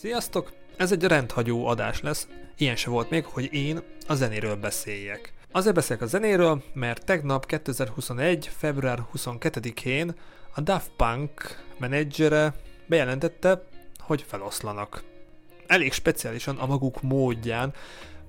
[0.00, 0.52] Sziasztok!
[0.76, 5.32] Ez egy rendhagyó adás lesz, ilyen se volt még, hogy én a zenéről beszéljek.
[5.52, 8.50] Azért beszélek a zenéről, mert tegnap 2021.
[8.56, 10.14] február 22-én
[10.54, 12.54] a Daft Punk menedzsere
[12.86, 13.64] bejelentette,
[13.98, 15.02] hogy feloszlanak.
[15.66, 17.72] Elég speciálisan a maguk módján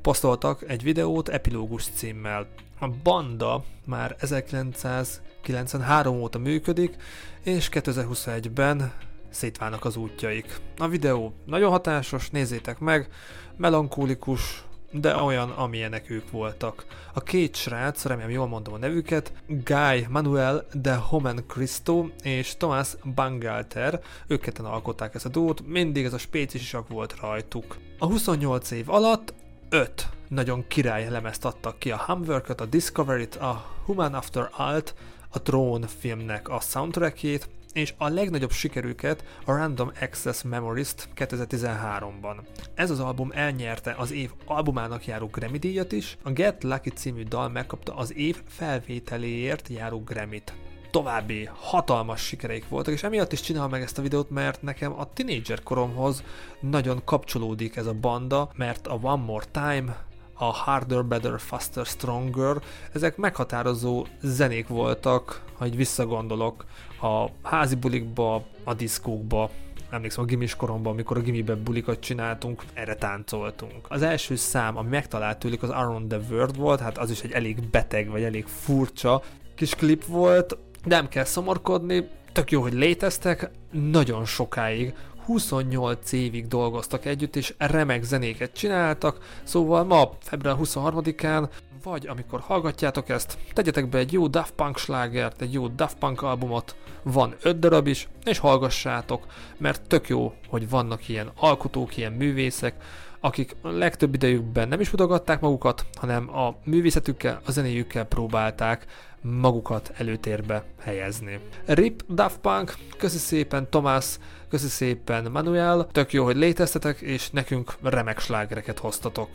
[0.02, 2.48] posztoltak egy videót epilógus címmel.
[2.80, 6.96] A banda már 1993 óta működik,
[7.44, 8.94] és 2021-ben
[9.32, 10.59] szétválnak az útjaik.
[10.77, 13.09] A videó nagyon hatásos, nézzétek meg,
[13.58, 16.85] melankólikus, de olyan, amilyenek ők voltak.
[17.13, 22.95] A két srác, remélem jól mondom a nevüket, Guy Manuel de Homen Cristo és Thomas
[23.16, 27.77] Bangalter, ők ketten alkották ezt a dót, mindig ez a spécisisak volt rajtuk.
[28.00, 29.34] A 28 év alatt
[29.70, 34.95] 5 nagyon király lemezt adtak ki a Homework-ot, a Discovery-t, a Human After Alt,
[35.30, 42.35] a Throne filmnek a soundtrackjét, és a legnagyobb sikerüket a Random Access Memories-t 2013-ban.
[42.75, 47.23] Ez az album elnyerte az év albumának járó Grammy díjat is, a Get Lucky című
[47.23, 50.53] dal megkapta az év felvételéért járó Grammy-t
[50.91, 55.13] további hatalmas sikereik voltak, és emiatt is csinálom meg ezt a videót, mert nekem a
[55.13, 56.23] tinédzser koromhoz
[56.59, 59.97] nagyon kapcsolódik ez a banda, mert a One More Time,
[60.42, 62.58] a Harder, Better, Faster, Stronger,
[62.94, 66.66] ezek meghatározó zenék voltak, ha így visszagondolok,
[67.02, 69.50] a házi bulikba, a diszkókba,
[69.89, 73.86] emlékszem a gimis koromban, amikor a gimiben bulikat csináltunk, erre táncoltunk.
[73.88, 77.31] Az első szám, ami megtalált tőlük, az Around the World volt, hát az is egy
[77.31, 79.22] elég beteg, vagy elég furcsa
[79.56, 84.94] kis klip volt, nem kell szomorkodni, tök jó, hogy léteztek, nagyon sokáig
[85.25, 91.50] 28 évig dolgoztak együtt, és remek zenéket csináltak, szóval ma, február 23-án,
[91.83, 96.22] vagy amikor hallgatjátok ezt, tegyetek be egy jó Daft Punk slágert, egy jó Daft Punk
[96.22, 99.25] albumot, van 5 darab is, és hallgassátok,
[99.58, 102.75] mert tök jó, hogy vannak ilyen alkotók, ilyen művészek,
[103.22, 108.86] akik a legtöbb idejükben nem is mutogatták magukat, hanem a művészetükkel, a zenéjükkel próbálták
[109.22, 111.40] magukat előtérbe helyezni.
[111.66, 114.18] Rip Daft Punk, köszi szépen Tomás,
[114.50, 119.29] köszi szépen Manuel, tök jó, hogy léteztetek, és nekünk remek slágereket hoztatok.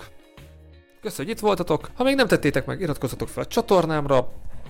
[1.00, 1.90] Köszönjük, hogy itt voltatok.
[1.94, 4.28] Ha még nem tettétek meg, iratkozzatok fel a csatornámra.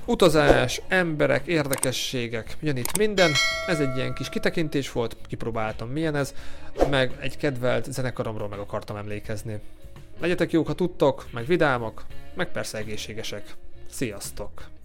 [0.08, 3.30] Utazás, emberek, érdekességek, jön itt minden.
[3.66, 6.34] Ez egy ilyen kis kitekintés volt, kipróbáltam milyen ez,
[6.90, 9.60] meg egy kedvelt zenekaromról meg akartam emlékezni.
[10.20, 13.54] Legyetek jók, ha tudtok, meg vidámak, meg persze egészségesek.
[13.90, 14.75] Sziasztok!